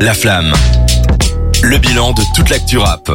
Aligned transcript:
La 0.00 0.14
Flamme. 0.14 0.52
Le 1.62 1.78
bilan 1.78 2.12
de 2.12 2.22
toute 2.34 2.50
l'actu 2.50 2.78
rap. 2.78 3.10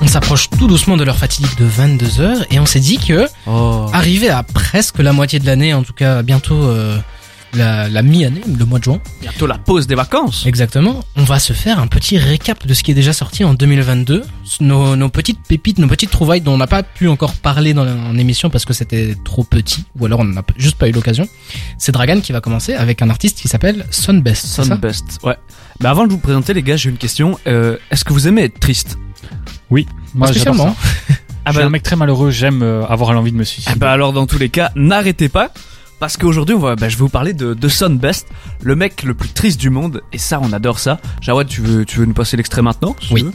On 0.00 0.06
s'approche 0.06 0.48
tout 0.50 0.66
doucement 0.66 0.96
de 0.96 1.04
l'heure 1.04 1.16
fatidique 1.16 1.56
de 1.58 1.66
22h 1.66 2.46
et 2.50 2.58
on 2.60 2.66
s'est 2.66 2.80
dit 2.80 2.98
que, 2.98 3.26
Oh. 3.46 3.86
arrivé 3.92 4.28
à 4.28 4.42
presque 4.42 4.98
la 4.98 5.12
moitié 5.12 5.38
de 5.38 5.46
l'année, 5.46 5.74
en 5.74 5.82
tout 5.82 5.92
cas 5.92 6.22
bientôt 6.22 6.62
euh, 6.62 6.98
la, 7.54 7.88
la 7.88 8.02
mi-année, 8.02 8.42
le 8.58 8.64
mois 8.64 8.78
de 8.78 8.84
juin, 8.84 9.00
Bientôt 9.20 9.46
la 9.46 9.58
pause 9.58 9.86
des 9.86 9.94
vacances. 9.94 10.44
exactement, 10.46 11.04
on 11.16 11.24
va 11.24 11.38
se 11.38 11.52
faire 11.52 11.78
un 11.78 11.86
petit 11.86 12.18
récap 12.18 12.66
de 12.66 12.74
ce 12.74 12.82
qui 12.82 12.90
est 12.90 12.94
déjà 12.94 13.12
sorti 13.12 13.44
en 13.44 13.54
2022, 13.54 14.24
nos, 14.60 14.96
nos 14.96 15.08
petites 15.08 15.40
pépites, 15.48 15.78
nos 15.78 15.86
petites 15.88 16.10
trouvailles 16.10 16.40
dont 16.40 16.52
on 16.54 16.58
n'a 16.58 16.66
pas 16.66 16.82
pu 16.82 17.08
encore 17.08 17.34
parler 17.34 17.74
dans 17.74 17.84
la- 17.84 17.94
en 17.94 18.16
émission 18.18 18.50
parce 18.50 18.64
que 18.64 18.72
c'était 18.74 19.16
trop 19.24 19.44
petit, 19.44 19.84
ou 19.98 20.06
alors 20.06 20.20
on 20.20 20.24
n'a 20.24 20.42
juste 20.56 20.76
pas 20.76 20.88
eu 20.88 20.92
l'occasion. 20.92 21.26
C'est 21.78 21.92
Dragan 21.92 22.20
qui 22.20 22.32
va 22.32 22.40
commencer 22.40 22.74
avec 22.74 23.02
un 23.02 23.10
artiste 23.10 23.38
qui 23.40 23.48
s'appelle 23.48 23.86
Sunbest. 23.90 24.46
Sunbest. 24.46 25.18
Ouais. 25.22 25.36
Mais 25.80 25.88
avant 25.88 26.06
de 26.06 26.10
vous 26.12 26.18
présenter 26.18 26.52
les 26.54 26.62
gars, 26.62 26.76
j'ai 26.76 26.90
une 26.90 26.96
question. 26.98 27.38
Euh, 27.46 27.76
Est-ce 27.90 28.04
que 28.04 28.12
vous 28.12 28.28
aimez 28.28 28.42
être 28.44 28.58
triste? 28.60 28.98
Oui, 29.70 29.86
moi 30.14 30.26
spécialement. 30.28 30.74
Ah 31.44 31.50
je 31.50 31.52
suis 31.52 31.60
bah, 31.60 31.66
un 31.66 31.70
mec 31.70 31.82
très 31.82 31.96
malheureux, 31.96 32.30
j'aime 32.30 32.62
euh, 32.62 32.84
avoir 32.86 33.12
l'envie 33.14 33.32
de 33.32 33.36
me 33.36 33.44
suicider. 33.44 33.72
ah 33.74 33.78
bah 33.78 33.90
alors 33.92 34.12
dans 34.12 34.26
tous 34.26 34.38
les 34.38 34.50
cas, 34.50 34.70
n'arrêtez 34.76 35.28
pas. 35.30 35.50
Parce 36.00 36.16
qu'aujourd'hui, 36.16 36.54
on 36.54 36.60
va, 36.60 36.76
bah, 36.76 36.88
je 36.88 36.96
vais 36.96 37.00
vous 37.00 37.08
parler 37.08 37.32
de, 37.32 37.54
de 37.54 37.68
Sunbest, 37.68 38.28
le 38.62 38.76
mec 38.76 39.02
le 39.02 39.14
plus 39.14 39.30
triste 39.30 39.58
du 39.60 39.68
monde. 39.70 40.02
Et 40.12 40.18
ça, 40.18 40.38
on 40.42 40.52
adore 40.52 40.78
ça. 40.78 40.98
Jawad, 41.20 41.48
tu 41.48 41.60
veux, 41.60 41.84
tu 41.84 41.98
veux 41.98 42.06
nous 42.06 42.14
passer 42.14 42.36
l'extrait 42.36 42.62
maintenant 42.62 42.94
si 43.00 43.08
tu 43.08 43.14
Oui. 43.14 43.22
veux? 43.24 43.32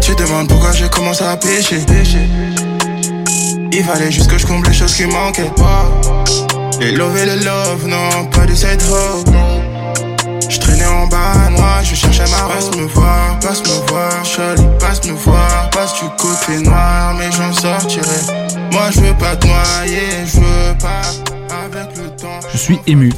Tu 0.00 0.14
demandes 0.16 0.48
pourquoi 0.48 0.72
j'ai 0.72 0.88
commencé 0.88 1.22
à 1.24 1.36
pêcher. 1.36 1.78
Il 3.72 3.84
fallait 3.84 4.10
juste 4.10 4.28
que 4.30 4.36
je 4.36 4.46
comble 4.46 4.66
les 4.66 4.74
choses 4.74 4.94
qui 4.94 5.06
manquaient. 5.06 5.50
Les 6.80 6.92
love 6.92 7.16
et 7.16 7.26
le 7.26 7.44
love, 7.44 7.86
non, 7.86 8.26
pas 8.26 8.44
de 8.46 8.54
cette 8.54 8.82
hope. 8.82 9.28
Je 10.48 10.58
traînais 10.58 10.84
en 10.84 11.06
bas, 11.06 11.50
moi, 11.56 11.82
je 11.84 11.94
cherchais 11.94 12.24
ma 12.24 12.52
passe 12.52 12.70
me 12.76 12.84
voir, 12.86 13.38
passe 13.40 13.60
me 13.62 13.88
voir, 13.88 14.24
Charlie, 14.24 14.64
passe 14.78 15.04
me 15.06 15.12
voir, 15.12 15.70
passe 15.70 15.94
du 15.94 16.08
côté 16.18 16.58
noir, 16.62 17.14
mais 17.18 17.30
j'en 17.32 17.52
sortirai. 17.52 18.51
Moi, 18.72 18.90
je 18.90 19.00
veux 19.00 19.14
pas 19.18 19.36
te 19.36 19.46
noyer, 19.46 20.00
je 20.26 20.38
veux 20.40 20.78
pas 20.78 21.02
avec 21.64 21.96
le 21.96 22.08
temps. 22.16 22.40
Je 22.52 22.56
suis 22.58 22.78
ému. 22.86 23.12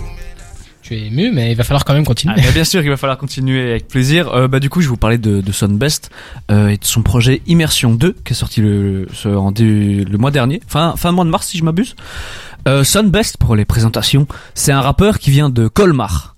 Tu 0.83 0.95
es 0.95 1.07
ému, 1.07 1.31
mais 1.33 1.51
il 1.53 1.57
va 1.57 1.65
falloir 1.65 1.85
quand 1.85 1.95
même 1.95 2.05
continuer. 2.05 2.35
Ah, 2.37 2.43
bah, 2.43 2.51
bien 2.53 2.65
sûr 2.65 2.81
qu'il 2.83 2.91
va 2.91 2.97
falloir 2.99 3.17
continuer 3.17 3.71
avec 3.71 3.89
plaisir. 3.89 4.29
Euh, 4.35 4.49
bah 4.49 4.61
du 4.61 4.69
coup, 4.69 4.81
je 4.83 4.87
vais 4.87 4.91
vous 4.91 4.97
parler 4.99 5.17
de, 5.17 5.41
de 5.41 5.53
Sunbest 5.53 6.11
euh, 6.51 6.69
et 6.69 6.77
de 6.77 6.85
son 6.85 7.03
projet 7.03 7.41
Immersion 7.47 7.95
2 7.95 8.17
qui 8.25 8.33
est 8.33 8.37
sorti 8.37 8.61
le, 8.61 9.07
ce- 9.15 9.29
en 9.29 9.51
dé- 9.51 10.05
le 10.05 10.19
mois 10.19 10.31
dernier, 10.31 10.61
fin 10.67 10.95
fin 10.97 11.11
mois 11.13 11.25
de 11.25 11.31
mars 11.31 11.47
si 11.47 11.57
je 11.59 11.65
m'abuse. 11.65 11.95
Euh, 12.69 12.85
Sunbest 12.85 13.37
pour 13.39 13.57
les 13.57 13.65
présentations, 13.65 14.27
c'est 14.55 14.73
un 14.73 14.81
rappeur 14.83 15.19
qui 15.19 15.31
vient 15.31 15.49
de 15.51 15.69
Colmar. 15.69 16.34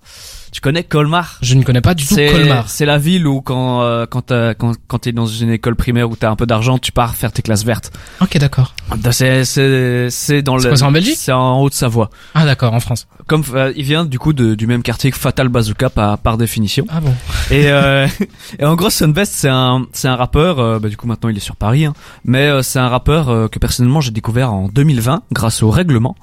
Tu 0.56 0.62
connais 0.62 0.84
Colmar? 0.84 1.36
Je 1.42 1.54
ne 1.54 1.62
connais 1.62 1.82
pas 1.82 1.92
du 1.92 2.06
tout 2.06 2.14
Colmar. 2.16 2.70
c'est 2.70 2.86
la 2.86 2.96
ville 2.96 3.26
où 3.26 3.42
quand 3.42 3.82
euh, 3.82 4.06
quand 4.08 4.22
t'as- 4.22 4.54
quand 4.54 4.72
quand 4.88 5.00
t'es 5.00 5.12
dans 5.12 5.26
une 5.26 5.50
école 5.50 5.76
primaire 5.76 6.08
où 6.08 6.16
t'as 6.16 6.30
un 6.30 6.34
peu 6.34 6.46
d'argent, 6.46 6.78
tu 6.78 6.92
pars 6.92 7.14
faire 7.14 7.30
tes 7.30 7.42
classes 7.42 7.62
vertes. 7.62 7.92
Ok, 8.22 8.38
d'accord. 8.38 8.74
C'est 9.10 9.44
c'est 9.44 10.08
c'est 10.08 10.40
dans 10.40 10.56
le 10.56 10.62
c'est 10.74 10.82
en 10.82 10.90
Belgique? 10.92 11.16
C'est 11.18 11.30
en 11.32 11.60
Haute-Savoie. 11.60 12.08
Ah, 12.34 12.46
d'accord, 12.46 12.72
en 12.72 12.80
France. 12.80 13.06
Comme 13.26 13.42
euh, 13.52 13.70
il 13.76 13.84
vient 13.84 14.06
du 14.06 14.18
coup 14.18 14.32
de, 14.32 14.54
du 14.54 14.66
même 14.66 14.82
quartier 14.82 15.10
que 15.10 15.18
Fatal 15.18 15.50
Bazooka 15.50 15.90
par 15.90 16.16
par 16.16 16.38
définition. 16.38 16.86
Ah 16.88 17.00
bon. 17.02 17.12
Et, 17.50 17.70
euh, 17.70 18.08
et 18.58 18.64
en 18.64 18.76
gros, 18.76 18.88
Sunbest, 18.88 19.34
c'est 19.34 19.50
un, 19.50 19.86
c'est 19.92 20.08
un 20.08 20.16
rappeur. 20.16 20.58
euh, 20.58 20.78
bah, 20.78 20.88
du 20.88 20.96
coup, 20.96 21.06
maintenant, 21.06 21.28
il 21.28 21.36
est 21.36 21.40
sur 21.40 21.56
Paris. 21.56 21.84
hein, 21.84 21.92
mais 22.24 22.46
euh, 22.46 22.62
c'est 22.62 22.78
un 22.78 22.88
rappeur 22.88 23.28
euh, 23.28 23.48
que 23.48 23.58
personnellement 23.58 24.00
j'ai 24.00 24.10
découvert 24.10 24.54
en 24.54 24.68
2020 24.68 25.22
grâce 25.32 25.62
au 25.62 25.68
règlement. 25.68 26.16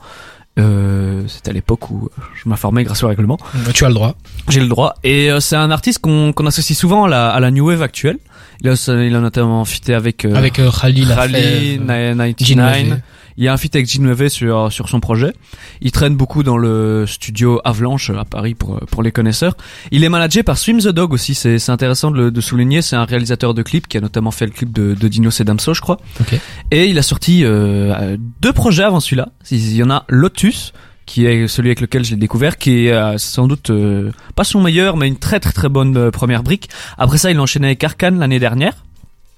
Euh, 0.59 1.23
C'était 1.27 1.49
à 1.49 1.53
l'époque 1.53 1.89
où 1.89 2.09
je 2.35 2.47
m'informais 2.47 2.83
grâce 2.83 3.01
au 3.03 3.07
règlement. 3.07 3.37
Bah, 3.65 3.71
tu 3.73 3.85
as 3.85 3.87
le 3.87 3.93
droit. 3.95 4.15
J'ai 4.49 4.59
le 4.59 4.67
droit. 4.67 4.95
Et 5.03 5.31
euh, 5.31 5.39
c'est 5.39 5.55
un 5.55 5.71
artiste 5.71 5.99
qu'on 5.99 6.31
associe 6.45 6.77
souvent 6.77 7.05
à 7.05 7.09
la, 7.09 7.29
à 7.29 7.39
la 7.39 7.49
new 7.51 7.65
wave 7.67 7.81
actuelle. 7.81 8.17
Il 8.61 8.69
a, 8.69 8.73
il 9.03 9.15
a 9.15 9.19
notamment 9.19 9.65
fité 9.65 9.93
avec 9.93 10.25
euh, 10.25 10.35
Avec 10.35 10.59
euh, 10.59 10.69
Khalil 10.71 11.11
Rally, 11.11 11.77
Lafèvre, 11.79 11.91
euh, 11.91 12.33
99. 12.37 12.99
Il 13.37 13.43
y 13.43 13.47
a 13.47 13.53
un 13.53 13.57
feat 13.57 13.75
avec 13.75 13.87
sur 14.29 14.71
sur 14.71 14.89
son 14.89 14.99
projet. 14.99 15.33
Il 15.81 15.91
traîne 15.91 16.15
beaucoup 16.15 16.43
dans 16.43 16.57
le 16.57 17.05
studio 17.07 17.59
Avalanche 17.63 18.09
à 18.11 18.25
Paris 18.25 18.53
pour 18.55 18.79
pour 18.81 19.03
les 19.03 19.11
connaisseurs. 19.11 19.55
Il 19.91 20.03
est 20.03 20.09
managé 20.09 20.43
par 20.43 20.57
Swim 20.57 20.79
the 20.79 20.87
Dog 20.89 21.13
aussi. 21.13 21.33
C'est 21.35 21.59
c'est 21.59 21.71
intéressant 21.71 22.11
de, 22.11 22.17
le- 22.17 22.31
de 22.31 22.41
souligner. 22.41 22.81
C'est 22.81 22.95
un 22.95 23.05
réalisateur 23.05 23.53
de 23.53 23.61
clips 23.63 23.87
qui 23.87 23.97
a 23.97 24.01
notamment 24.01 24.31
fait 24.31 24.45
le 24.45 24.51
clip 24.51 24.71
de, 24.71 24.93
de 24.93 25.07
Dino 25.07 25.29
et 25.31 25.43
Damso, 25.43 25.73
je 25.73 25.81
crois. 25.81 25.97
Ok. 26.19 26.39
Et 26.71 26.85
il 26.85 26.97
a 26.97 27.01
sorti 27.01 27.43
euh, 27.43 28.17
deux 28.41 28.53
projets 28.53 28.83
avant 28.83 28.99
celui-là. 28.99 29.29
Il 29.51 29.75
y 29.75 29.83
en 29.83 29.89
a 29.89 30.05
Lotus 30.09 30.73
qui 31.05 31.25
est 31.25 31.47
celui 31.49 31.67
avec 31.69 31.81
lequel 31.81 32.05
je 32.05 32.11
l'ai 32.11 32.17
découvert, 32.17 32.57
qui 32.57 32.87
est 32.87 32.93
euh, 32.93 33.17
sans 33.17 33.45
doute 33.47 33.71
euh, 33.71 34.11
pas 34.35 34.45
son 34.45 34.61
meilleur, 34.61 34.95
mais 34.95 35.07
une 35.09 35.17
très 35.17 35.39
très 35.41 35.51
très 35.51 35.67
bonne 35.67 35.97
euh, 35.97 36.11
première 36.11 36.43
brique. 36.43 36.69
Après 36.97 37.17
ça, 37.17 37.29
il 37.29 37.37
a 37.37 37.41
enchaîné 37.41 37.67
avec 37.67 37.83
Arkane 37.83 38.19
l'année 38.19 38.39
dernière. 38.39 38.73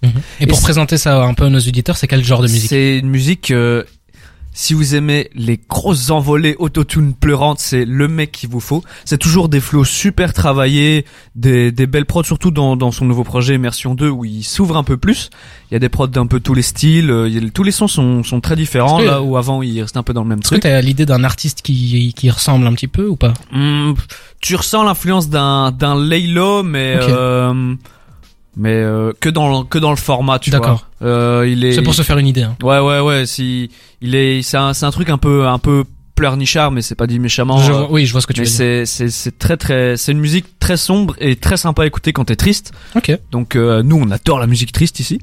Mhm. 0.03 0.11
Et 0.41 0.47
pour 0.47 0.59
Et 0.59 0.61
présenter 0.61 0.97
ça 0.97 1.23
un 1.23 1.33
peu 1.33 1.45
à 1.45 1.49
nos 1.49 1.59
auditeurs, 1.59 1.97
c'est 1.97 2.07
quel 2.07 2.23
genre 2.23 2.41
de 2.41 2.47
musique 2.47 2.69
C'est 2.69 2.97
une 2.99 3.09
musique. 3.09 3.51
euh, 3.51 3.83
si 4.57 4.73
vous 4.73 4.95
aimez 4.95 5.29
les 5.35 5.59
grosses 5.69 6.11
envolées 6.11 6.55
autotune 6.59 7.13
pleurantes, 7.13 7.59
c'est 7.59 7.83
le 7.83 8.07
mec 8.07 8.31
qu'il 8.31 8.49
vous 8.49 8.61
faut. 8.61 8.85
C'est 9.03 9.17
toujours 9.17 9.49
des 9.49 9.59
flows 9.59 9.83
super 9.83 10.31
travaillés, 10.31 11.03
des, 11.35 11.73
des 11.73 11.87
belles 11.87 12.05
prods, 12.05 12.23
surtout 12.23 12.51
dans, 12.51 12.77
dans 12.77 12.91
son 12.91 13.03
nouveau 13.03 13.25
projet 13.25 13.55
Immersion 13.55 13.95
2 13.95 14.07
où 14.07 14.23
il 14.23 14.43
s'ouvre 14.45 14.77
un 14.77 14.85
peu 14.85 14.95
plus. 14.95 15.29
Il 15.69 15.73
y 15.73 15.75
a 15.75 15.79
des 15.79 15.89
prods 15.89 16.07
d'un 16.07 16.25
peu 16.25 16.39
tous 16.39 16.53
les 16.53 16.61
styles, 16.61 17.11
euh, 17.11 17.27
il 17.27 17.51
tous 17.51 17.63
les 17.63 17.73
sons 17.73 17.89
sont, 17.89 18.23
sont 18.23 18.39
très 18.39 18.55
différents 18.55 18.99
là 19.01 19.21
où 19.21 19.35
avant 19.35 19.61
il 19.61 19.81
restait 19.81 19.97
un 19.97 20.03
peu 20.03 20.13
dans 20.13 20.23
le 20.23 20.29
même 20.29 20.39
Est-ce 20.39 20.51
que 20.51 20.55
truc. 20.55 20.63
t'as 20.63 20.79
l'idée 20.79 21.05
d'un 21.05 21.25
artiste 21.25 21.61
qui, 21.61 22.13
qui 22.15 22.29
ressemble 22.29 22.65
un 22.65 22.73
petit 22.73 22.87
peu 22.87 23.07
ou 23.09 23.17
pas? 23.17 23.33
Hmm, 23.51 23.91
tu 24.39 24.55
ressens 24.55 24.83
l'influence 24.85 25.27
d'un 25.27 25.71
d'un 25.73 26.01
Laylo, 26.01 26.63
mais 26.63 26.95
euh, 27.01 27.75
mais 28.57 28.73
euh, 28.73 29.11
que 29.19 29.29
dans 29.29 29.63
que 29.63 29.77
dans 29.77 29.89
le 29.89 29.95
format, 29.95 30.39
tu 30.39 30.49
vois. 30.49 30.59
D'accord. 30.59 30.87
Euh, 31.01 31.45
il 31.47 31.63
est 31.63 31.73
C'est 31.73 31.81
pour 31.81 31.93
se 31.93 32.01
faire 32.03 32.17
une 32.17 32.27
idée. 32.27 32.43
Hein. 32.43 32.55
Ouais 32.63 32.79
ouais 32.79 32.99
ouais, 32.99 33.25
si 33.25 33.69
il 34.01 34.15
est 34.15 34.41
c'est 34.41 34.57
un 34.57 34.73
c'est 34.73 34.85
un 34.85 34.91
truc 34.91 35.09
un 35.09 35.17
peu 35.17 35.47
un 35.47 35.59
peu 35.59 35.83
pleurnichard 36.15 36.71
mais 36.71 36.81
c'est 36.81 36.95
pas 36.95 37.07
dit 37.07 37.19
méchamment. 37.19 37.57
Je 37.59 37.71
euh, 37.71 37.75
vois- 37.79 37.91
oui, 37.91 38.05
je 38.05 38.11
vois 38.11 38.21
ce 38.21 38.27
que 38.27 38.33
tu 38.33 38.41
mais 38.41 38.45
veux 38.47 38.51
c'est 38.51 38.85
c'est 38.85 39.09
c'est 39.09 39.37
très 39.37 39.57
très 39.57 39.97
c'est 39.97 40.11
une 40.13 40.19
musique 40.19 40.45
très 40.59 40.77
sombre 40.77 41.15
et 41.19 41.35
très 41.35 41.57
sympa 41.57 41.83
à 41.83 41.85
écouter 41.85 42.13
quand 42.13 42.25
t'es 42.25 42.35
triste. 42.35 42.71
Ok. 42.95 43.11
Donc 43.31 43.55
euh, 43.55 43.83
nous 43.83 43.97
on 43.97 44.09
adore 44.11 44.39
la 44.39 44.47
musique 44.47 44.71
triste 44.71 44.99
ici. 44.99 45.19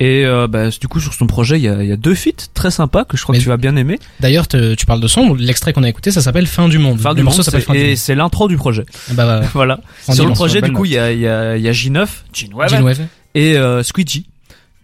Et 0.00 0.24
euh, 0.24 0.46
bah, 0.46 0.70
du 0.70 0.86
coup 0.88 1.00
sur 1.00 1.12
son 1.12 1.26
projet 1.26 1.58
il 1.58 1.62
y 1.62 1.68
a 1.68 1.82
il 1.82 1.88
y 1.88 1.92
a 1.92 1.96
deux 1.96 2.14
feats 2.14 2.48
très 2.54 2.70
sympas 2.70 3.04
que 3.04 3.16
je 3.16 3.22
crois 3.24 3.32
Mais- 3.32 3.38
que 3.38 3.42
tu 3.42 3.48
vas 3.48 3.56
bien 3.56 3.74
aimer. 3.76 3.98
D'ailleurs, 4.20 4.46
te- 4.46 4.74
tu 4.74 4.86
parles 4.86 5.00
de 5.00 5.08
son. 5.08 5.34
L'extrait 5.34 5.72
qu'on 5.72 5.82
a 5.82 5.88
écouté, 5.88 6.10
ça 6.12 6.22
s'appelle 6.22 6.46
Fin 6.46 6.68
du 6.68 6.78
monde. 6.78 7.00
Fin 7.00 7.14
du 7.14 7.22
morceau 7.22 7.38
monde 7.38 7.44
s'appelle 7.44 7.60
c'est- 7.62 7.66
Fin 7.66 7.72
du 7.74 7.78
et 7.80 7.88
monde. 7.88 7.96
c'est 7.96 8.14
l'intro 8.14 8.48
du 8.48 8.56
projet. 8.56 8.84
Bah, 9.12 9.26
bah, 9.40 9.40
Voilà. 9.54 9.80
en 10.06 10.12
sur 10.14 10.26
le 10.26 10.32
projet 10.34 10.62
du 10.62 10.72
coup 10.72 10.84
il 10.84 10.92
y 10.92 10.98
a 10.98 11.10
il 11.12 11.18
y 11.20 11.26
a 11.26 11.56
y 11.56 11.68
a 11.68 11.72
J9, 11.72 12.06
Ginwave. 12.32 13.06
et 13.34 13.56
euh, 13.58 13.82
Squeegee 13.82 14.26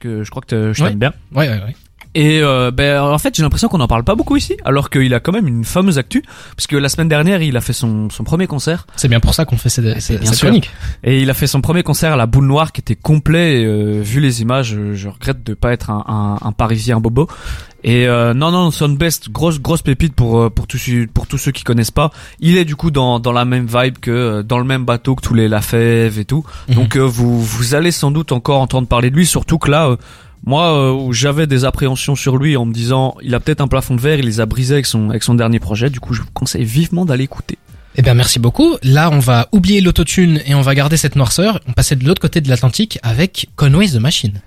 que 0.01 0.25
je 0.25 0.31
crois 0.31 0.43
que 0.47 0.73
je 0.73 0.83
Ouais. 0.83 0.91
t'aime 0.91 0.99
bien. 0.99 1.13
Ouais, 1.35 1.49
ouais, 1.49 1.55
ouais. 1.63 1.77
Et 2.17 2.41
euh, 2.43 2.71
ben 2.71 3.01
en 3.03 3.19
fait 3.19 3.35
j'ai 3.35 3.43
l'impression 3.43 3.67
qu'on 3.69 3.81
en 3.81 3.89
parle 3.89 4.05
pas 4.05 4.15
beaucoup 4.15 4.37
ici, 4.37 4.57
alors 4.65 4.89
qu'il 4.89 5.13
a 5.15 5.21
quand 5.21 5.33
même 5.33 5.49
une 5.49 5.65
fameuse 5.65 5.99
actu, 5.99 6.23
parce 6.57 6.69
que 6.69 6.77
la 6.77 6.89
semaine 6.89 7.09
dernière 7.09 7.43
il 7.43 7.57
a 7.57 7.61
fait 7.61 7.73
son, 7.73 8.09
son 8.09 8.23
premier 8.23 8.47
concert, 8.47 8.87
C'est 8.95 9.09
bien 9.09 9.19
pour 9.19 9.35
ça 9.35 9.45
qu'on 9.45 9.57
fait 9.57 9.69
cette, 9.69 10.01
cette, 10.01 10.21
bien 10.21 10.31
cette 10.31 10.41
chronique. 10.41 10.71
et 11.03 11.21
il 11.21 11.29
a 11.31 11.35
fait 11.35 11.49
son 11.49 11.61
premier 11.61 11.83
concert 11.83 12.13
à 12.13 12.17
la 12.17 12.27
Boule 12.27 12.47
Noire 12.47 12.71
qui 12.73 12.81
était 12.81 12.95
complet. 12.95 13.63
Et, 13.63 13.65
euh, 13.67 14.01
vu 14.01 14.21
les 14.21 14.43
images, 14.43 14.69
je, 14.77 14.95
je 14.95 15.09
regrette 15.09 15.43
de 15.45 15.55
pas 15.55 15.73
être 15.73 15.91
un, 15.91 16.05
un, 16.07 16.47
un 16.47 16.53
Parisien 16.53 17.01
bobo. 17.01 17.27
Et 17.83 18.07
euh, 18.07 18.33
non 18.33 18.51
non 18.51 18.71
Sunbest 18.71 19.29
grosse 19.31 19.61
grosse 19.61 19.83
pépite 19.83 20.15
pour 20.15 20.39
euh, 20.39 20.51
pour 20.51 20.67
tous 20.67 20.79
ceux- 20.79 21.07
pour 21.13 21.27
tous 21.27 21.37
ceux 21.37 21.51
qui 21.53 21.65
connaissent 21.65 21.91
pas. 21.91 22.13
Il 22.41 22.57
est 22.57 22.65
du 22.65 22.77
coup 22.77 22.91
dans 22.91 23.19
dans 23.21 23.33
la 23.33 23.45
même 23.45 23.67
vibe 23.67 23.99
que 23.99 24.11
euh, 24.11 24.43
dans 24.43 24.59
le 24.59 24.65
même 24.65 24.85
bateau 24.85 25.17
que 25.17 25.21
tous 25.21 25.35
les 25.35 25.49
Lafèvre 25.49 26.19
et 26.19 26.25
tout. 26.25 26.45
Mhm. 26.69 26.75
Donc 26.77 26.97
euh, 26.97 27.01
vous 27.03 27.43
vous 27.43 27.75
allez 27.75 27.91
sans 27.91 28.11
doute 28.11 28.31
encore 28.33 28.61
entendre 28.61 28.87
parler 28.89 29.11
de 29.11 29.17
lui, 29.17 29.27
surtout 29.27 29.59
que 29.59 29.71
là. 29.71 29.97
Moi, 30.47 30.73
euh, 30.75 31.13
j'avais 31.13 31.47
des 31.47 31.65
appréhensions 31.65 32.15
sur 32.17 32.37
lui 32.37 32.57
en 32.57 32.65
me 32.67 32.73
disant, 32.73 33.15
il 33.23 33.35
a 33.35 33.41
peut-être 33.41 33.61
un 33.61 33.69
plafond 33.69 33.95
de 33.95 34.01
verre, 34.01 34.19
il 34.19 34.27
les 34.27 34.41
a 34.41 34.47
brisés 34.47 34.75
avec 34.75 34.87
son 34.87 35.11
avec 35.11 35.23
son 35.23 35.35
dernier 35.35 35.59
projet. 35.59 35.91
Du 35.91 36.01
coup, 36.01 36.13
je 36.15 36.23
vous 36.23 36.29
conseille 36.35 36.65
vivement 36.65 37.05
d'aller 37.05 37.25
écouter. 37.25 37.59
Eh 37.97 38.03
bien, 38.03 38.15
merci 38.15 38.39
beaucoup. 38.41 38.75
Là, 38.83 39.09
on 39.13 39.21
va 39.21 39.49
oublier 39.53 39.81
l'autotune 39.81 40.41
et 40.47 40.55
on 40.55 40.63
va 40.63 40.75
garder 40.75 40.97
cette 40.97 41.15
noirceur. 41.17 41.61
On 41.69 41.73
passait 41.73 41.95
de 41.97 42.05
l'autre 42.05 42.21
côté 42.21 42.41
de 42.41 42.49
l'Atlantique 42.49 42.99
avec 43.05 43.49
Conway 43.57 43.87
the 43.89 43.95
Machine. 44.01 44.41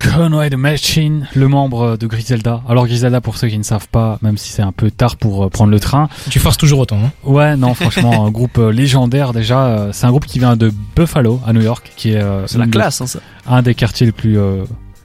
Conway 0.00 0.50
the 0.50 0.54
Machine, 0.54 1.26
le 1.34 1.48
membre 1.48 1.96
de 1.96 2.06
Griselda. 2.06 2.62
Alors 2.68 2.86
Griselda, 2.86 3.20
pour 3.20 3.36
ceux 3.36 3.48
qui 3.48 3.58
ne 3.58 3.64
savent 3.64 3.88
pas, 3.88 4.18
même 4.22 4.36
si 4.36 4.50
c'est 4.50 4.62
un 4.62 4.70
peu 4.70 4.90
tard 4.92 5.16
pour 5.16 5.44
euh, 5.44 5.48
prendre 5.48 5.72
le 5.72 5.80
train. 5.80 6.08
Tu 6.30 6.38
forces 6.38 6.56
toujours 6.56 6.78
autant, 6.80 6.98
hein 7.04 7.10
Ouais, 7.24 7.56
non, 7.56 7.74
franchement, 7.74 8.24
un 8.26 8.30
groupe 8.30 8.58
euh, 8.58 8.70
légendaire 8.70 9.32
déjà. 9.32 9.66
euh, 9.66 9.90
C'est 9.92 10.06
un 10.06 10.10
groupe 10.10 10.26
qui 10.26 10.38
vient 10.38 10.56
de 10.56 10.72
Buffalo, 10.94 11.40
à 11.46 11.52
New 11.52 11.62
York, 11.62 11.90
qui 11.96 12.12
est, 12.12 12.22
euh, 12.22 12.46
C'est 12.46 12.58
la 12.58 12.66
classe, 12.68 13.00
hein, 13.00 13.06
ça. 13.08 13.18
un 13.48 13.62
des 13.62 13.74
quartiers 13.74 14.06
les 14.06 14.12
plus 14.12 14.38
euh, 14.38 14.62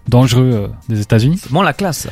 dangereux 0.07 0.51
euh, 0.53 0.67
des 0.89 1.01
États-Unis. 1.01 1.37
C'est 1.37 1.49
vraiment 1.49 1.63
la 1.63 1.73
classe. 1.73 2.07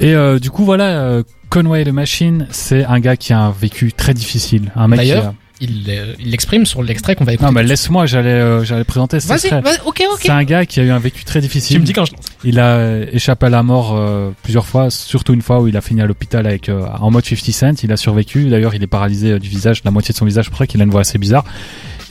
Et 0.00 0.14
euh, 0.14 0.38
du 0.38 0.50
coup, 0.50 0.64
voilà, 0.64 0.84
euh, 1.02 1.22
Conway 1.50 1.84
the 1.84 1.88
Machine, 1.92 2.46
c'est 2.50 2.84
un 2.84 3.00
gars 3.00 3.16
qui 3.16 3.32
a 3.32 3.38
un 3.40 3.50
vécu 3.50 3.92
très 3.92 4.14
difficile. 4.14 4.72
Un 4.76 4.88
mec 4.88 5.00
qui 5.00 5.06
D'ailleurs, 5.08 5.26
a- 5.26 5.34
il 5.60 5.84
euh, 5.88 6.14
il 6.18 6.30
l'exprime 6.32 6.66
sur 6.66 6.82
l'extrait 6.82 7.14
qu'on 7.14 7.24
va 7.24 7.32
écouter. 7.32 7.46
Non, 7.46 7.52
mais 7.52 7.62
laisse-moi, 7.62 8.06
j'allais, 8.06 8.28
euh, 8.30 8.64
j'allais 8.64 8.82
présenter 8.82 9.20
cet 9.20 9.28
Vas-y, 9.30 9.36
extrait. 9.36 9.60
vas-y, 9.60 9.78
ok, 9.86 10.02
ok. 10.12 10.18
C'est 10.22 10.30
un 10.30 10.42
gars 10.42 10.66
qui 10.66 10.80
a 10.80 10.82
eu 10.82 10.90
un 10.90 10.98
vécu 10.98 11.24
très 11.24 11.40
difficile. 11.40 11.76
Tu 11.76 11.80
me 11.80 11.86
dis 11.86 11.92
quand 11.92 12.04
je 12.06 12.12
lance. 12.12 12.24
Il 12.42 12.58
a 12.58 13.02
échappé 13.12 13.46
à 13.46 13.50
la 13.50 13.62
mort 13.62 13.94
euh, 13.96 14.30
plusieurs 14.42 14.66
fois, 14.66 14.90
surtout 14.90 15.32
une 15.32 15.42
fois 15.42 15.60
où 15.60 15.68
il 15.68 15.76
a 15.76 15.80
fini 15.80 16.02
à 16.02 16.06
l'hôpital 16.06 16.46
avec 16.46 16.68
euh, 16.68 16.84
en 17.00 17.10
mode 17.12 17.24
50 17.24 17.52
Cent. 17.52 17.82
Il 17.84 17.92
a 17.92 17.96
survécu. 17.96 18.48
D'ailleurs, 18.48 18.74
il 18.74 18.82
est 18.82 18.86
paralysé 18.88 19.30
euh, 19.32 19.38
du 19.38 19.48
visage, 19.48 19.82
la 19.84 19.92
moitié 19.92 20.12
de 20.12 20.18
son 20.18 20.24
visage, 20.24 20.48
pour 20.50 20.58
ça 20.58 20.66
qu'il 20.66 20.80
a 20.80 20.84
une 20.84 20.90
voix 20.90 21.02
assez 21.02 21.18
bizarre. 21.18 21.44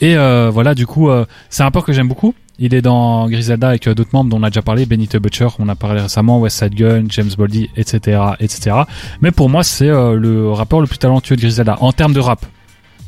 Et 0.00 0.16
euh, 0.16 0.50
voilà, 0.52 0.74
du 0.74 0.86
coup, 0.86 1.10
euh, 1.10 1.26
c'est 1.50 1.62
un 1.62 1.66
rappeur 1.66 1.84
que 1.84 1.92
j'aime 1.92 2.08
beaucoup. 2.08 2.34
Il 2.58 2.74
est 2.74 2.82
dans 2.82 3.28
Griselda 3.28 3.68
avec 3.68 3.86
euh, 3.88 3.94
d'autres 3.94 4.10
membres 4.12 4.30
dont 4.30 4.38
on 4.38 4.42
a 4.44 4.50
déjà 4.50 4.62
parlé, 4.62 4.86
Benny 4.86 5.08
the 5.08 5.16
Butcher, 5.16 5.48
on 5.58 5.68
a 5.68 5.74
parlé 5.74 6.00
récemment, 6.00 6.38
West 6.38 6.58
Side 6.58 6.74
Gun, 6.74 7.04
James 7.08 7.30
Boldy, 7.36 7.70
etc., 7.76 8.20
etc. 8.38 8.76
Mais 9.20 9.32
pour 9.32 9.48
moi, 9.48 9.64
c'est 9.64 9.88
euh, 9.88 10.14
le 10.14 10.50
rappeur 10.52 10.80
le 10.80 10.86
plus 10.86 10.98
talentueux 10.98 11.36
de 11.36 11.40
Griselda 11.40 11.76
en 11.80 11.92
termes 11.92 12.12
de 12.12 12.20
rap. 12.20 12.46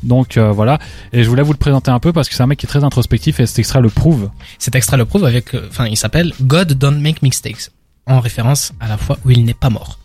Donc 0.03 0.37
euh, 0.37 0.51
voilà, 0.51 0.79
et 1.11 1.23
je 1.23 1.29
voulais 1.29 1.41
vous 1.41 1.53
le 1.53 1.57
présenter 1.57 1.91
un 1.91 1.99
peu 1.99 2.13
parce 2.13 2.29
que 2.29 2.35
c'est 2.35 2.43
un 2.43 2.47
mec 2.47 2.59
qui 2.59 2.65
est 2.65 2.69
très 2.69 2.83
introspectif 2.83 3.39
et 3.39 3.45
cet 3.45 3.59
extrait 3.59 3.81
le 3.81 3.89
prouve. 3.89 4.29
Cet 4.59 4.75
extrait 4.75 4.97
le 4.97 5.05
prouve 5.05 5.25
avec, 5.25 5.55
euh, 5.55 5.67
enfin, 5.69 5.87
il 5.87 5.97
s'appelle 5.97 6.33
God 6.41 6.73
Don't 6.73 6.99
Make 6.99 7.21
Mistakes, 7.21 7.71
en 8.05 8.19
référence 8.19 8.73
à 8.79 8.87
la 8.87 8.97
fois 8.97 9.17
où 9.25 9.31
il 9.31 9.43
n'est 9.43 9.53
pas 9.53 9.69
mort. 9.69 9.99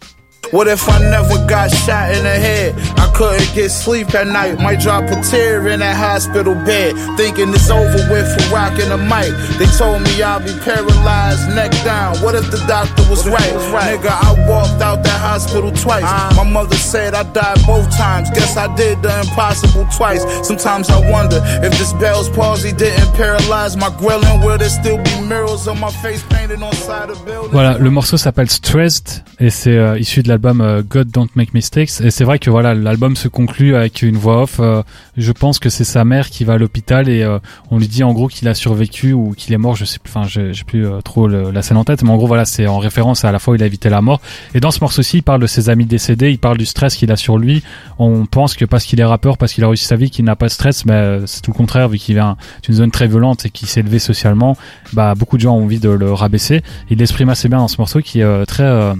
What 0.52 0.66
if 0.66 0.86
I 0.88 1.00
never 1.00 1.38
got 1.46 1.70
shot 1.70 2.12
in 2.12 2.22
the 2.22 2.38
head? 2.38 2.74
I 2.96 3.11
couldn't 3.14 3.54
get 3.54 3.70
sleep 3.70 4.14
at 4.14 4.26
night. 4.26 4.58
Might 4.58 4.80
drop 4.80 5.04
a 5.04 5.20
tear 5.22 5.66
in 5.68 5.80
that 5.80 5.96
hospital 5.96 6.54
bed. 6.54 6.96
Thinking 7.16 7.50
it's 7.50 7.70
over 7.70 8.02
with 8.10 8.26
for 8.34 8.54
rocking 8.54 8.88
the 8.88 8.98
mic. 8.98 9.30
They 9.58 9.66
told 9.78 10.02
me 10.02 10.22
I'll 10.22 10.40
be 10.40 10.52
paralyzed, 10.64 11.54
neck 11.54 11.72
down. 11.84 12.16
What 12.18 12.34
if 12.34 12.50
the 12.50 12.62
doctor 12.66 13.02
was 13.10 13.28
right? 13.28 13.52
Nigga, 13.92 14.10
I 14.10 14.30
walked 14.48 14.80
out 14.82 15.02
that 15.04 15.20
hospital 15.20 15.72
twice. 15.72 16.02
My 16.36 16.44
mother 16.44 16.76
said 16.76 17.14
I 17.14 17.24
died 17.32 17.58
both 17.66 17.90
times. 17.96 18.30
Guess 18.30 18.56
I 18.56 18.74
did 18.76 19.02
the 19.02 19.12
impossible 19.20 19.86
twice. 19.96 20.22
Sometimes 20.46 20.88
I 20.90 20.98
wonder 21.10 21.40
if 21.62 21.72
this 21.78 21.92
Bell's 21.94 22.28
palsy 22.30 22.72
didn't 22.72 23.12
paralyze 23.14 23.76
my 23.76 23.90
grilling. 23.98 24.40
Will 24.44 24.58
there 24.58 24.68
still 24.68 24.98
be 24.98 25.20
mirrors 25.28 25.66
on 25.68 25.78
my 25.80 25.90
face 25.90 26.22
painted 26.30 26.62
on 26.62 26.72
side 26.72 27.10
of 27.10 27.18
buildings? 27.24 27.52
Voilà, 27.52 27.78
le 27.78 27.90
morceau 27.90 28.16
s'appelle 28.16 28.50
Stressed 28.50 29.24
et 29.38 29.50
c'est 29.50 29.76
euh, 29.76 29.98
issu 29.98 30.22
de 30.22 30.28
l'album 30.28 30.60
euh, 30.60 30.82
God 30.82 31.10
Don't 31.10 31.28
Make 31.34 31.54
Mistakes. 31.54 32.00
Et 32.00 32.10
c'est 32.10 32.24
vrai 32.24 32.38
que 32.38 32.50
voilà, 32.50 32.74
l'album 32.74 33.01
se 33.16 33.28
conclut 33.28 33.74
avec 33.74 34.02
une 34.02 34.16
voix 34.16 34.42
off. 34.42 34.58
euh, 34.60 34.82
je 35.16 35.32
pense 35.32 35.58
que 35.58 35.68
c'est 35.68 35.84
sa 35.84 36.04
mère 36.04 36.30
qui 36.30 36.44
va 36.44 36.54
à 36.54 36.58
l'hôpital 36.58 37.08
et 37.08 37.22
euh, 37.22 37.38
on 37.70 37.78
lui 37.78 37.88
dit 37.88 38.04
en 38.04 38.12
gros 38.12 38.28
qu'il 38.28 38.48
a 38.48 38.54
survécu 38.54 39.12
ou 39.12 39.34
qu'il 39.36 39.52
est 39.52 39.58
mort. 39.58 39.74
Je 39.74 39.84
sais 39.84 39.98
plus, 39.98 40.10
enfin, 40.10 40.26
j'ai 40.26 40.52
plus 40.64 40.86
euh, 40.86 41.00
trop 41.00 41.26
la 41.26 41.62
scène 41.62 41.76
en 41.76 41.84
tête, 41.84 42.02
mais 42.02 42.10
en 42.10 42.16
gros 42.16 42.26
voilà, 42.26 42.44
c'est 42.44 42.66
en 42.66 42.78
référence 42.78 43.24
à 43.24 43.32
la 43.32 43.38
fois 43.38 43.56
il 43.56 43.62
a 43.62 43.66
évité 43.66 43.88
la 43.88 44.00
mort. 44.00 44.20
Et 44.54 44.60
dans 44.60 44.70
ce 44.70 44.80
morceau-ci, 44.80 45.18
il 45.18 45.22
parle 45.22 45.40
de 45.40 45.46
ses 45.46 45.68
amis 45.68 45.84
décédés, 45.84 46.30
il 46.30 46.38
parle 46.38 46.58
du 46.58 46.66
stress 46.66 46.94
qu'il 46.94 47.10
a 47.10 47.16
sur 47.16 47.38
lui. 47.38 47.62
On 47.98 48.24
pense 48.26 48.54
que 48.54 48.64
parce 48.64 48.84
qu'il 48.84 49.00
est 49.00 49.04
rappeur, 49.04 49.36
parce 49.36 49.52
qu'il 49.52 49.64
a 49.64 49.68
réussi 49.68 49.84
sa 49.84 49.96
vie, 49.96 50.10
qu'il 50.10 50.24
n'a 50.24 50.36
pas 50.36 50.46
de 50.46 50.52
stress, 50.52 50.84
mais 50.84 51.20
c'est 51.26 51.42
tout 51.42 51.50
le 51.50 51.56
contraire 51.56 51.88
vu 51.88 51.98
qu'il 51.98 52.14
vient 52.14 52.36
d'une 52.62 52.74
zone 52.74 52.90
très 52.90 53.08
violente 53.08 53.46
et 53.46 53.50
qu'il 53.50 53.68
s'est 53.68 53.80
élevé 53.80 53.98
socialement. 53.98 54.56
Bah, 54.92 55.14
beaucoup 55.16 55.36
de 55.36 55.42
gens 55.42 55.56
ont 55.56 55.64
envie 55.64 55.80
de 55.80 55.90
le 55.90 56.12
rabaisser. 56.12 56.62
Il 56.88 56.98
l'exprime 56.98 57.28
assez 57.28 57.48
bien 57.48 57.58
dans 57.58 57.68
ce 57.68 57.78
morceau 57.78 58.00
qui 58.00 58.20
est 58.20 58.46
très 58.46 58.94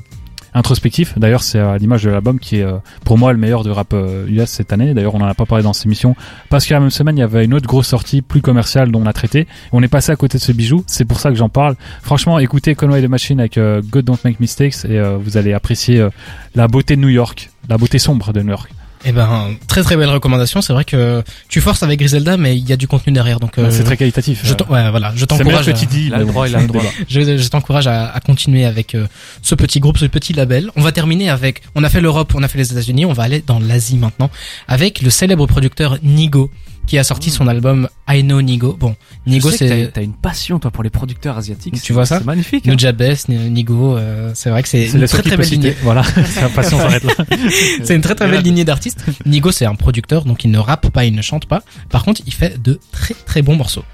introspectif. 0.55 1.19
D'ailleurs, 1.19 1.43
c'est 1.43 1.79
l'image 1.79 2.03
de 2.05 2.11
l'album 2.11 2.39
qui 2.39 2.57
est 2.57 2.63
euh, 2.63 2.79
pour 3.05 3.19
moi 3.19 3.33
le 3.33 3.39
meilleur 3.39 3.65
de 3.65 3.71
rap 3.71 3.93
euh, 3.93 4.27
US 4.29 4.51
cette 4.51 4.73
année. 4.73 4.95
D'ailleurs, 4.95 5.15
on 5.15 5.21
en 5.21 5.27
a 5.27 5.35
pas 5.35 5.47
parlé 5.47 5.65
dans 5.65 5.73
cette 5.73 5.87
émission 5.87 6.15
parce 6.51 6.67
que 6.67 6.75
la 6.75 6.81
même 6.81 6.91
semaine, 6.91 7.17
il 7.17 7.21
y 7.21 7.25
avait 7.25 7.45
une 7.45 7.55
autre 7.55 7.67
grosse 7.67 7.89
sortie 7.89 8.23
plus 8.23 8.43
commerciale 8.43 8.91
dont 8.91 9.03
on 9.03 9.07
a 9.07 9.13
traité. 9.13 9.47
On 9.73 9.83
est 9.83 9.89
passé 9.89 10.13
à 10.13 10.17
côté 10.17 10.39
de 10.39 10.43
ce 10.43 10.53
bijou. 10.53 10.85
C'est 10.87 11.05
pour 11.05 11.21
ça 11.21 11.31
que 11.31 11.37
j'en 11.37 11.49
parle. 11.49 11.77
Franchement, 12.03 12.39
écoutez 12.39 12.75
Conway 12.75 13.03
the 13.03 13.09
Machine 13.09 13.41
avec 13.41 13.59
euh, 13.59 13.83
God 13.83 14.05
Don't 14.05 14.19
Make 14.25 14.41
Mistakes 14.41 14.85
et 14.85 15.01
vous 15.21 15.37
allez 15.37 15.53
apprécier 15.53 16.07
la 16.55 16.69
beauté 16.69 16.97
de 16.97 17.01
New 17.01 17.09
York, 17.09 17.51
la 17.69 17.79
beauté 17.79 17.99
sombre 17.99 18.33
de 18.33 18.43
New 18.43 18.51
York. 18.51 18.71
Eh 19.05 19.13
ben, 19.13 19.57
très 19.67 19.83
très 19.83 19.97
belle 19.97 20.11
recommandation. 20.11 20.63
C'est 20.63 20.73
vrai 20.73 20.85
que 20.85 21.23
tu 21.49 21.61
forces 21.61 21.83
avec 21.83 21.99
Griselda, 21.99 22.37
mais 22.37 22.57
il 22.57 22.69
y 22.69 22.73
a 22.73 22.77
du 22.77 22.87
contenu 22.87 23.13
derrière, 23.13 23.41
donc 23.41 23.59
euh, 23.59 23.69
c'est 23.71 23.83
très 23.85 23.97
qualitatif. 23.97 24.41
je 24.45 24.55
t'en- 24.55 24.67
ouais, 24.73 24.91
voilà, 24.91 25.13
je 25.15 25.21
c'est 25.21 25.27
t'encourage. 25.27 25.67
que 25.67 25.71
à- 25.71 25.75
tu 25.75 25.87
dis. 25.87 26.07
Il 26.07 26.15
a 26.15 26.19
mais 26.19 26.25
le 26.25 26.31
droit, 26.31 26.47
il 26.47 26.51
c'est 26.53 26.57
a 26.57 26.61
le 26.61 26.67
droit. 26.69 26.83
débat. 26.83 26.95
Je, 27.09 27.37
je 27.39 27.49
t'encourage 27.49 27.87
à, 27.89 28.07
à 28.13 28.21
continuer 28.21 28.65
avec 28.65 28.95
euh, 28.95 29.07
ce 29.43 29.55
petit 29.55 29.81
groupe, 29.81 29.99
ce 29.99 30.07
petit 30.07 30.33
label. 30.33 30.71
On 30.77 30.83
va 30.83 30.93
terminer 30.93 31.31
avec, 31.31 31.63
on 31.75 31.83
a 31.85 31.89
fait 31.89 32.01
l'Europe, 32.01 32.33
on 32.37 32.43
a 32.43 32.49
fait 32.49 32.59
les 32.59 32.71
États-Unis, 32.73 33.05
on 33.07 33.13
va 33.13 33.25
aller 33.25 33.43
dans 33.45 33.59
l'Asie 33.59 33.97
maintenant 33.97 34.31
avec 34.69 35.03
le 35.03 35.11
célèbre 35.11 35.47
producteur 35.47 35.99
Nigo 36.03 36.51
qui 36.87 36.99
a 36.99 37.05
sorti 37.05 37.31
son 37.31 37.47
album 37.49 37.89
I 38.09 38.23
Know 38.23 38.43
Nigo. 38.43 38.75
Bon, 38.79 38.95
Nigo 39.27 39.51
c'est 39.51 39.91
t'as- 39.95 40.03
une 40.03 40.13
passion, 40.15 40.59
toi, 40.59 40.71
pour 40.71 40.83
les 40.83 40.91
producteurs 40.91 41.39
asiatiques. 41.39 41.81
Tu 41.81 41.93
vois 41.93 42.05
ça 42.07 42.19
C'est 42.19 42.25
magnifique. 42.25 42.67
hein. 42.69 42.73
Nujabes, 42.73 43.03
Nigo, 43.29 43.97
euh, 43.97 44.33
c'est 44.35 44.51
vrai 44.51 44.63
que 44.63 44.69
c'est 44.69 44.89
C'est 44.89 44.99
une 44.99 45.07
très 45.07 45.23
très 45.23 45.37
belle 45.37 45.49
lignée. 45.49 45.77
Voilà, 45.83 46.03
sa 46.35 46.49
passion 46.49 46.79
s'arrête 46.79 47.05
là. 47.05 47.13
C'est 47.85 47.95
une 47.95 48.01
très 48.03 48.15
très 48.15 48.29
belle 48.29 48.43
lignée 48.43 48.65
d'artistes. 48.65 49.05
Nigo 49.27 49.51
c'est 49.53 49.65
un 49.67 49.75
producteur, 49.75 50.25
donc 50.25 50.45
il 50.45 50.51
ne 50.51 50.59
rappe 50.59 50.89
pas, 50.91 51.05
il 51.05 51.15
ne 51.15 51.23
chante 51.23 51.47
pas. 51.47 51.63
Par 51.91 52.05
contre, 52.05 52.21
il 52.27 52.33
fait 52.35 52.61
de 52.63 52.79
très 52.91 53.15
très 53.15 53.43
bons 53.43 53.57
morceaux. 53.57 53.85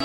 Oh 0.00 0.04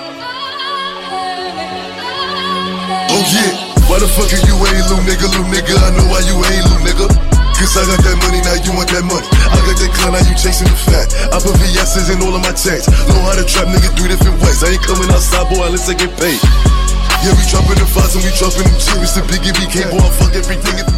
yeah, 3.31 3.89
why 3.89 3.99
the 3.99 4.07
fuck 4.07 4.31
are 4.33 4.47
you 4.47 4.55
little 4.65 5.03
nigga, 5.05 5.27
little 5.27 5.45
nigga? 5.51 5.75
I 5.75 5.91
know 5.95 6.05
why 6.11 6.21
you 6.27 6.43
ain't 6.45 6.63
little 6.65 7.07
nigga. 7.07 7.42
Cause 7.63 7.79
I 7.79 7.95
got 7.95 8.03
that 8.03 8.19
money, 8.19 8.43
now 8.43 8.59
you 8.59 8.75
want 8.75 8.91
that 8.91 9.07
money. 9.07 9.23
I 9.23 9.55
got 9.63 9.79
that 9.79 9.91
car, 9.95 10.11
now 10.11 10.19
you 10.19 10.35
chasing 10.35 10.67
the 10.67 10.75
fat. 10.75 11.07
I 11.31 11.39
put 11.39 11.55
VS's 11.63 12.11
in 12.11 12.19
all 12.19 12.35
of 12.35 12.43
my 12.43 12.51
checks. 12.51 12.91
Know 13.07 13.23
how 13.23 13.39
to 13.39 13.45
trap 13.47 13.71
nigga 13.71 13.87
three 13.95 14.11
different 14.11 14.35
ways. 14.43 14.59
I 14.67 14.75
ain't 14.75 14.83
coming 14.83 15.07
outside, 15.07 15.47
boy, 15.47 15.63
unless 15.63 15.87
I 15.87 15.95
get 15.95 16.11
paid. 16.19 16.72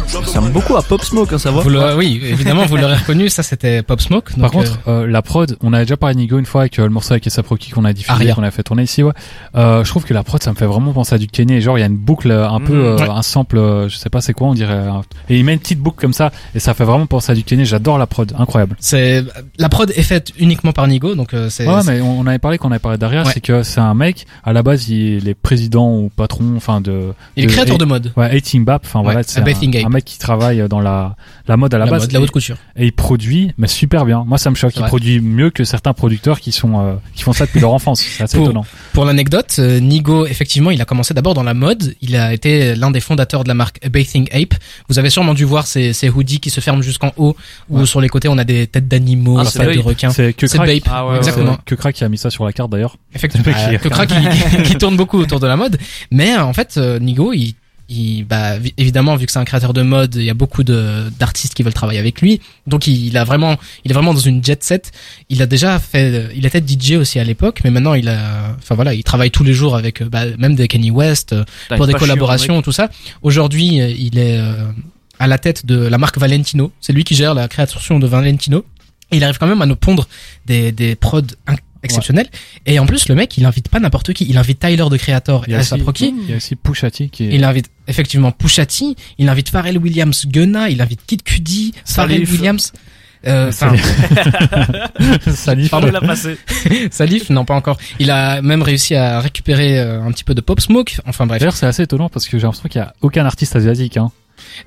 Ça 0.08 0.18
ressemble 0.18 0.50
beaucoup 0.50 0.76
à 0.76 0.82
Pop 0.82 1.02
Smoke, 1.04 1.32
hein, 1.32 1.38
ça 1.38 1.50
Vous 1.52 1.68
le- 1.70 1.94
oui, 1.96 2.20
évidemment, 2.24 2.66
vous 2.66 2.76
l'aurez 2.76 2.96
reconnu, 2.96 3.28
ça 3.28 3.42
c'était 3.44 3.82
Pop 3.82 4.00
Smoke. 4.00 4.32
Par 4.40 4.50
contre, 4.50 4.78
euh, 4.88 5.06
la 5.06 5.22
prod, 5.22 5.56
on 5.62 5.72
avait 5.72 5.84
déjà 5.84 5.96
parlé 5.96 6.14
de 6.16 6.20
Nigo 6.20 6.38
une 6.38 6.46
fois 6.46 6.62
avec 6.62 6.78
euh, 6.78 6.84
le 6.84 6.90
morceau 6.90 7.12
avec 7.12 7.28
Proki 7.44 7.70
qu'on 7.70 7.84
a 7.84 7.92
diffusé, 7.92 8.32
qu'on 8.32 8.42
a 8.42 8.50
fait 8.50 8.62
tourner 8.64 8.82
ici, 8.82 9.02
ouais. 9.04 9.12
Euh, 9.56 9.84
je 9.84 9.88
trouve 9.90 10.04
que 10.04 10.14
la 10.14 10.24
prod, 10.24 10.42
ça 10.42 10.50
me 10.50 10.56
fait 10.56 10.66
vraiment 10.66 10.92
penser 10.92 11.14
à 11.14 11.18
du 11.18 11.26
Kenny. 11.28 11.60
Genre, 11.60 11.78
il 11.78 11.82
y 11.82 11.84
a 11.84 11.86
une 11.86 11.96
boucle 11.96 12.30
euh, 12.30 12.48
un 12.48 12.60
peu, 12.60 12.74
euh, 12.74 12.96
ouais. 12.96 13.08
un 13.08 13.22
sample, 13.22 13.58
euh, 13.58 13.88
je 13.88 13.96
sais 13.96 14.10
pas 14.10 14.20
c'est 14.20 14.32
quoi, 14.32 14.48
on 14.48 14.54
dirait. 14.54 14.72
euh, 14.74 14.90
et 15.28 15.38
il 15.38 15.44
met 15.44 15.52
une 15.52 15.60
petite 15.60 15.78
boucle 15.80 16.00
comme 16.00 16.12
ça, 16.12 16.32
et 16.54 16.58
ça 16.60 16.74
fait 16.74 16.84
vraiment 16.84 17.06
penser 17.06 17.30
à 17.32 17.34
du 17.36 17.44
Kenny. 17.44 17.64
J'adore 17.64 17.98
la 17.98 18.06
prod, 18.08 18.32
incroyable. 18.38 18.74
c'est 18.80 19.22
la 19.58 19.68
prod 19.68 19.90
est 19.94 20.02
faite 20.02 20.32
uniquement 20.38 20.72
par 20.72 20.88
Nigo, 20.88 21.14
donc 21.14 21.34
euh, 21.34 21.50
c'est 21.50 21.68
Ouais, 21.68 21.82
mais 21.86 22.00
on 22.00 22.26
avait 22.26 22.38
parlé, 22.40 22.58
qu'on 22.58 22.70
avait 22.70 22.78
parlé 22.80 22.96
Ouais. 22.98 23.22
c'est 23.32 23.40
que 23.40 23.62
c'est 23.62 23.80
un 23.80 23.94
mec, 23.94 24.26
à 24.44 24.52
la 24.52 24.62
base, 24.62 24.88
il 24.88 25.28
est 25.28 25.34
président 25.34 25.90
ou 25.92 26.10
patron, 26.16 26.54
enfin 26.56 26.80
de. 26.80 27.12
il 27.36 27.44
est 27.44 27.46
de- 27.46 27.52
créateur 27.52 27.78
de 27.78 27.84
mode. 27.84 28.12
Ouais, 28.16 28.40
18 28.40 28.60
Bap, 28.60 28.82
enfin 28.84 29.00
Ouais, 29.00 29.04
voilà, 29.04 29.22
c'est 29.22 29.40
un, 29.40 29.88
mec 29.88 30.04
qui 30.04 30.18
travaille 30.18 30.66
dans 30.68 30.80
la, 30.80 31.14
la 31.46 31.56
mode 31.56 31.72
à 31.74 31.78
la, 31.78 31.84
La, 31.84 31.90
base. 31.90 32.02
mode, 32.02 32.12
la 32.12 32.18
et- 32.18 32.22
haute 32.22 32.30
couture. 32.30 32.56
et 32.76 32.86
il 32.86 32.92
produit 32.92 33.52
mais 33.58 33.68
super 33.68 34.04
bien 34.04 34.24
moi 34.26 34.38
ça 34.38 34.50
me 34.50 34.54
choque 34.54 34.72
il 34.74 34.80
vrai. 34.80 34.88
produit 34.88 35.20
mieux 35.20 35.50
que 35.50 35.64
certains 35.64 35.92
producteurs 35.92 36.40
qui 36.40 36.52
sont 36.52 36.80
euh, 36.80 36.94
qui 37.14 37.22
font 37.22 37.32
ça 37.32 37.46
depuis 37.46 37.60
leur 37.60 37.72
enfance 37.72 38.00
c'est 38.00 38.22
assez 38.24 38.36
Pour- 38.36 38.46
étonnant 38.46 38.64
Pour 38.92 39.04
l'anecdote, 39.04 39.54
euh, 39.58 39.78
Nigo, 39.80 40.26
effectivement, 40.26 40.70
il 40.70 40.80
a 40.80 40.84
commencé 40.84 41.14
d'abord 41.14 41.34
dans 41.34 41.42
la 41.42 41.54
mode. 41.54 41.94
Il 42.00 42.16
a 42.16 42.32
été 42.32 42.74
l'un 42.74 42.90
des 42.90 43.00
fondateurs 43.00 43.44
de 43.44 43.48
la 43.48 43.54
marque 43.54 43.86
Bathing 43.88 44.28
Ape. 44.32 44.54
Vous 44.88 44.98
avez 44.98 45.10
sûrement 45.10 45.34
dû 45.34 45.44
voir 45.44 45.66
ces, 45.66 45.92
ces 45.92 46.08
hoodies 46.08 46.40
qui 46.40 46.50
se 46.50 46.60
ferment 46.60 46.82
jusqu'en 46.82 47.12
haut, 47.16 47.36
où 47.68 47.84
sur 47.86 48.00
les 48.00 48.08
côtés 48.08 48.28
on 48.28 48.38
a 48.38 48.44
des 48.44 48.66
têtes 48.66 48.88
d'animaux, 48.88 49.38
Ah, 49.38 49.44
des 49.44 49.50
têtes 49.50 49.76
de 49.76 49.80
requins. 49.80 50.10
c'est 50.10 50.32
que 50.32 50.46
Crack 50.46 50.82
Ah 50.90 51.06
ouais, 51.06 51.16
exactement. 51.18 51.58
que 51.64 51.74
Crack 51.74 51.94
qui 51.94 52.04
a 52.04 52.08
mis 52.08 52.18
ça 52.18 52.30
sur 52.30 52.44
la 52.44 52.52
carte 52.52 52.70
d'ailleurs 52.70 52.96
Effectivement, 53.14 53.52
Euh, 53.56 53.78
que 53.78 53.88
Crack 53.88 54.08
qui, 54.08 54.62
qui 54.64 54.76
tourne 54.76 54.96
beaucoup 54.96 55.18
autour 55.18 55.40
de 55.40 55.46
la 55.46 55.56
mode. 55.56 55.78
Mais 56.10 56.32
euh, 56.36 56.42
en 56.44 56.52
fait, 56.52 56.76
euh, 56.76 56.98
Nigo, 56.98 57.32
il, 57.32 57.54
il, 57.88 58.24
bah, 58.24 58.58
vi- 58.58 58.74
évidemment, 58.78 59.14
vu 59.16 59.26
que 59.26 59.32
c'est 59.32 59.38
un 59.38 59.44
créateur 59.44 59.72
de 59.72 59.82
mode, 59.82 60.16
il 60.16 60.24
y 60.24 60.30
a 60.30 60.34
beaucoup 60.34 60.64
de 60.64 61.04
d'artistes 61.20 61.54
qui 61.54 61.62
veulent 61.62 61.72
travailler 61.72 62.00
avec 62.00 62.20
lui. 62.20 62.40
Donc, 62.66 62.86
il, 62.88 63.06
il 63.06 63.16
a 63.16 63.22
vraiment, 63.24 63.56
il 63.84 63.90
est 63.90 63.94
vraiment 63.94 64.12
dans 64.14 64.20
une 64.20 64.44
jet 64.44 64.62
set. 64.64 64.90
Il 65.28 65.40
a 65.42 65.46
déjà 65.46 65.78
fait, 65.78 66.12
euh, 66.12 66.28
il 66.34 66.44
était 66.46 66.60
DJ 66.66 66.92
aussi 66.94 67.18
à 67.20 67.24
l'époque, 67.24 67.60
mais 67.64 67.70
maintenant 67.70 67.94
il 67.94 68.08
a, 68.08 68.56
enfin 68.58 68.74
voilà, 68.74 68.92
il 68.94 69.04
travaille 69.04 69.30
tous 69.30 69.44
les 69.44 69.52
jours 69.54 69.76
avec, 69.76 70.02
bah, 70.02 70.24
même 70.38 70.54
des 70.56 70.66
Kanye 70.68 70.90
West 70.90 71.34
pour 71.76 71.86
des 71.86 71.92
chiant, 71.92 71.98
collaborations, 72.00 72.62
tout 72.62 72.72
ça. 72.72 72.88
Aujourd'hui, 73.22 73.66
il 73.76 74.18
est 74.18 74.38
euh, 74.38 74.64
à 75.20 75.26
la 75.28 75.38
tête 75.38 75.64
de 75.66 75.76
la 75.76 75.96
marque 75.98 76.18
Valentino. 76.18 76.72
C'est 76.80 76.92
lui 76.92 77.04
qui 77.04 77.14
gère 77.14 77.34
la 77.34 77.46
création 77.48 77.98
de 77.98 78.06
Valentino. 78.06 78.64
Et 79.12 79.18
il 79.18 79.24
arrive 79.24 79.38
quand 79.38 79.46
même 79.46 79.62
à 79.62 79.66
nous 79.66 79.76
pondre 79.76 80.08
des, 80.46 80.72
des 80.72 80.96
prods 80.96 81.22
exceptionnels. 81.86 82.28
Et 82.66 82.78
en 82.78 82.86
plus, 82.86 83.08
le 83.08 83.14
mec, 83.14 83.36
il 83.38 83.44
invite 83.46 83.68
pas 83.68 83.80
n'importe 83.80 84.12
qui. 84.12 84.26
Il 84.28 84.36
invite 84.38 84.58
Tyler 84.60 84.84
de 84.90 84.96
Creator 84.96 85.44
et 85.48 85.54
a 85.54 85.58
Asa 85.58 85.76
aussi, 85.76 85.82
Proki. 85.82 86.14
il 86.24 86.30
y 86.30 86.34
a 86.34 86.36
aussi 86.36 86.54
Pusha 86.56 86.90
T 86.90 87.08
qui 87.08 87.24
est 87.24 87.34
Il 87.34 87.44
invite 87.44 87.70
effectivement 87.88 88.32
Pusha 88.32 88.66
T. 88.66 88.94
Il 89.18 89.28
invite 89.28 89.48
Pharrell 89.48 89.78
Williams 89.78 90.26
Gunna. 90.26 90.68
Il 90.70 90.80
invite 90.82 91.00
Kid 91.06 91.22
Cudi. 91.22 91.72
Pharrell 91.84 92.26
Salif. 92.26 92.32
Williams. 92.32 92.72
Euh, 93.26 93.50
Salif 95.26 95.70
Pardon. 95.70 95.90
l'a 95.90 96.00
passé. 96.00 96.36
Salif, 96.90 97.30
non 97.30 97.44
pas 97.44 97.54
encore. 97.54 97.78
Il 97.98 98.10
a 98.10 98.42
même 98.42 98.62
réussi 98.62 98.94
à 98.94 99.20
récupérer 99.20 99.78
euh, 99.78 100.02
un 100.02 100.12
petit 100.12 100.24
peu 100.24 100.34
de 100.34 100.40
Pop 100.40 100.60
Smoke. 100.60 101.00
Enfin 101.06 101.26
bref. 101.26 101.40
d'ailleurs 101.40 101.56
c'est 101.56 101.66
assez 101.66 101.82
étonnant 101.82 102.08
parce 102.08 102.28
que 102.28 102.38
j'ai 102.38 102.44
l'impression 102.44 102.68
qu'il 102.68 102.80
y 102.80 102.84
a 102.84 102.94
aucun 103.00 103.24
artiste 103.26 103.56
asiatique 103.56 103.96
hein. 103.96 104.12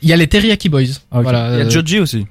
Il 0.02 0.10
y 0.10 0.14
a 0.14 0.18
les 0.18 0.28
Teriyaki 0.28 0.68
Boys. 0.70 0.84
Voilà. 1.12 1.50
Il 1.54 1.60
y 1.60 1.62
a 1.62 1.66
euh, 1.66 1.70
Joji 1.70 2.00
aussi. 2.00 2.26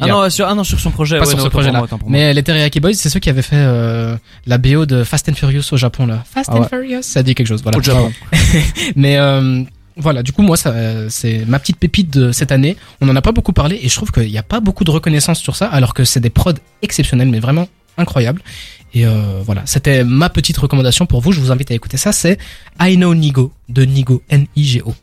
Ah 0.00 0.06
non, 0.06 0.28
sur, 0.30 0.46
ah 0.46 0.54
non, 0.54 0.64
sur 0.64 0.80
son 0.80 0.90
projet. 0.90 1.18
Pas 1.18 1.24
ouais, 1.24 1.28
sur 1.30 1.38
non, 1.38 1.44
ce 1.44 1.48
projet-là. 1.50 1.72
moi, 1.78 1.82
autant 1.84 1.98
pour 1.98 2.08
moi. 2.10 2.18
Mais 2.18 2.34
les 2.34 2.42
Teriyaki 2.42 2.80
Boys, 2.80 2.94
c'est 2.94 3.08
ceux 3.08 3.20
qui 3.20 3.30
avaient 3.30 3.42
fait 3.42 3.56
euh, 3.56 4.16
la 4.46 4.58
BO 4.58 4.86
de 4.86 5.04
Fast 5.04 5.28
and 5.28 5.34
Furious 5.34 5.62
au 5.72 5.76
Japon 5.76 6.06
là. 6.06 6.24
Fast 6.28 6.50
Ah 6.52 6.56
and 6.56 6.62
ouais. 6.62 6.68
Furious, 6.68 7.02
ça 7.02 7.22
dit 7.22 7.34
quelque 7.34 7.46
chose. 7.46 7.62
Voilà. 7.62 7.78
Au 7.78 7.82
Japon. 7.82 8.12
Mais 8.96 9.18
euh, 9.18 9.62
voilà, 9.96 10.22
du 10.24 10.32
coup 10.32 10.42
moi 10.42 10.56
ça, 10.56 10.70
euh, 10.70 11.06
c'est 11.10 11.44
ma 11.46 11.58
petite 11.60 11.76
pépite 11.78 12.10
de 12.12 12.32
cette 12.32 12.50
année. 12.50 12.76
On 13.00 13.08
en 13.08 13.14
a 13.14 13.22
pas 13.22 13.32
beaucoup 13.32 13.52
parlé 13.52 13.78
et 13.82 13.88
je 13.88 13.94
trouve 13.94 14.10
qu'il 14.10 14.28
n'y 14.28 14.38
a 14.38 14.42
pas 14.42 14.58
beaucoup 14.60 14.82
de 14.84 14.90
reconnaissance 14.90 15.38
sur 15.38 15.54
ça, 15.54 15.66
alors 15.68 15.94
que 15.94 16.04
c'est 16.04 16.20
des 16.20 16.30
prods 16.30 16.52
exceptionnels, 16.82 17.28
mais 17.28 17.38
vraiment 17.38 17.68
incroyable. 17.96 18.42
Et 18.94 19.06
euh, 19.06 19.40
voilà, 19.44 19.62
c'était 19.64 20.04
ma 20.04 20.28
petite 20.28 20.56
recommandation 20.56 21.06
pour 21.06 21.20
vous. 21.20 21.32
Je 21.32 21.40
vous 21.40 21.50
invite 21.50 21.70
à 21.70 21.74
écouter 21.74 21.96
ça. 21.96 22.12
C'est 22.12 22.38
I 22.80 22.96
Know 22.96 23.14
Nigo 23.14 23.52
de 23.68 23.84
Nigo 23.84 24.22
N-I-G-O. 24.28 24.94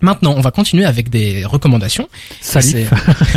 Maintenant, 0.00 0.34
on 0.36 0.40
va 0.40 0.50
continuer 0.50 0.84
avec 0.84 1.10
des 1.10 1.44
recommandations. 1.44 2.08
Salut. 2.40 2.86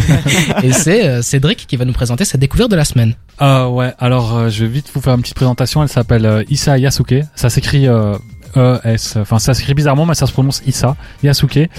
Et 0.63 0.71
c'est 0.71 1.05
euh, 1.07 1.21
Cédric 1.21 1.65
qui 1.67 1.75
va 1.77 1.85
nous 1.85 1.93
présenter 1.93 2.25
sa 2.25 2.37
découverte 2.37 2.71
de 2.71 2.75
la 2.75 2.85
semaine. 2.85 3.15
Euh, 3.41 3.67
ouais, 3.67 3.93
alors 3.99 4.35
euh, 4.37 4.49
je 4.49 4.63
vais 4.65 4.71
vite 4.71 4.89
vous 4.93 5.01
faire 5.01 5.13
une 5.15 5.21
petite 5.21 5.35
présentation. 5.35 5.81
Elle 5.83 5.89
s'appelle 5.89 6.25
euh, 6.25 6.43
Issa 6.49 6.77
Yasuke. 6.77 7.15
Ça 7.35 7.49
s'écrit 7.49 7.87
euh, 7.87 8.15
E-S. 8.55 9.17
Enfin, 9.17 9.39
ça 9.39 9.53
s'écrit 9.53 9.73
bizarrement, 9.73 10.05
mais 10.05 10.13
ça 10.15 10.27
se 10.27 10.31
prononce 10.31 10.61
Issa 10.65 10.95
Yasuke. 11.23 11.57
Et 11.57 11.69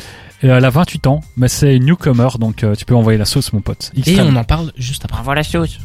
elle 0.48 0.64
a 0.64 0.70
28 0.70 1.06
ans, 1.06 1.20
mais 1.36 1.48
c'est 1.48 1.74
une 1.76 1.86
newcomer, 1.86 2.28
donc 2.38 2.64
euh, 2.64 2.74
tu 2.74 2.84
peux 2.84 2.94
envoyer 2.94 3.18
la 3.18 3.24
sauce, 3.24 3.52
mon 3.54 3.62
pote. 3.62 3.92
Et 3.96 4.00
Extrême. 4.00 4.26
on 4.28 4.36
en 4.36 4.44
parle 4.44 4.72
juste 4.76 5.04
après. 5.06 5.18
Envoie 5.20 5.34
la 5.36 5.42
chose. 5.42 5.78